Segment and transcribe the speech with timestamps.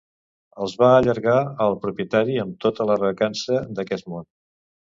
[0.63, 1.35] Els va allargar
[1.67, 4.31] al propietari amb tota la recança d'aquest món.